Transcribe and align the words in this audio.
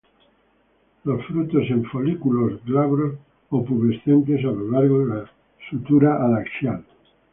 Los 1.03 1.23
frutos 1.27 1.69
en 1.69 1.85
folículos 1.85 2.65
glabros 2.65 3.19
o 3.51 3.63
pubescentes 3.63 4.39
a 4.39 4.47
lo 4.47 4.71
largo 4.71 5.05
de 5.05 5.13
la 5.15 5.31
sutura 5.69 6.15
adaxial. 6.15 6.83